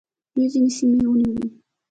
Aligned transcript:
دوی 0.33 0.47
ځینې 0.53 0.69
سیمې 0.77 1.05
ونیولې 1.07 1.47